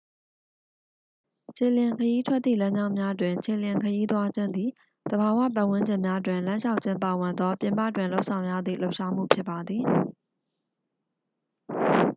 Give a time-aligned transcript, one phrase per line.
[1.57, 4.69] ခြေလျင်ခရီးထွက်သည့် လမ်းကြောင်းများတွင် ခြေလျင်ခရီးသွားခြင်းသည်
[5.11, 9.83] သဘာဝ ပတ်ဝန်းကျင်များတွင် လမ်းလျှောက်ခြင်းပါဝင်သော ပြင်ပတွင်လုပ်ဆောင်ရသည့် လှုပ်ရှားမှုဖြစ်ပါသည်